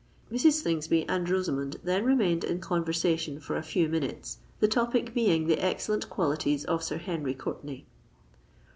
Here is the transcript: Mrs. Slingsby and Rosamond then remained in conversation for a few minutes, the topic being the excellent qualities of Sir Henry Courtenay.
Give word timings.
Mrs. 0.31 0.53
Slingsby 0.63 1.07
and 1.07 1.29
Rosamond 1.29 1.77
then 1.83 2.05
remained 2.05 2.43
in 2.43 2.59
conversation 2.59 3.39
for 3.39 3.55
a 3.55 3.61
few 3.61 3.87
minutes, 3.87 4.39
the 4.59 4.67
topic 4.67 5.13
being 5.13 5.45
the 5.45 5.63
excellent 5.63 6.09
qualities 6.09 6.65
of 6.65 6.81
Sir 6.81 6.97
Henry 6.97 7.35
Courtenay. 7.35 7.83